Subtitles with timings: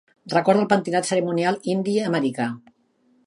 [0.33, 2.51] Recorda el pentinat cerimonial indi americà.